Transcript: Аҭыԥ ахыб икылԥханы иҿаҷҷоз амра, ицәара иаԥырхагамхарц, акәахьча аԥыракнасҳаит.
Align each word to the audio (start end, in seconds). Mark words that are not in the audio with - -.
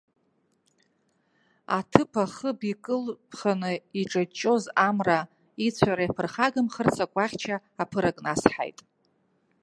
Аҭыԥ 1.77 2.11
ахыб 2.23 2.59
икылԥханы 2.71 3.71
иҿаҷҷоз 3.99 4.63
амра, 4.87 5.19
ицәара 5.65 6.03
иаԥырхагамхарц, 6.05 6.95
акәахьча 7.05 7.55
аԥыракнасҳаит. 7.81 8.79